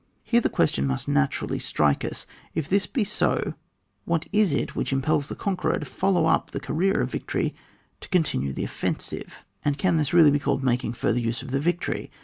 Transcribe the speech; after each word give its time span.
Here 0.23 0.41
the 0.41 0.49
question 0.49 0.87
must 0.87 1.07
naturally 1.07 1.59
strike 1.59 2.03
us; 2.03 2.25
if 2.55 2.67
this 2.67 2.87
be 2.87 3.03
so, 3.03 3.53
what 4.03 4.25
is 4.31 4.51
it 4.51 4.75
which 4.75 4.91
impels 4.91 5.27
the 5.27 5.35
conqueror 5.35 5.77
to 5.77 5.85
follow 5.85 6.25
up 6.25 6.49
the 6.49 6.59
career 6.59 7.01
of 7.01 7.11
victory 7.11 7.53
to 7.99 8.09
continue 8.09 8.51
the 8.51 8.65
offen 8.65 8.97
sive? 8.97 9.45
And 9.63 9.77
can 9.77 9.97
this 9.97 10.11
really 10.11 10.31
be 10.31 10.39
called 10.39 10.63
making 10.63 10.93
further 10.93 11.19
use 11.19 11.43
of 11.43 11.51
the 11.51 11.59
victory? 11.59 12.09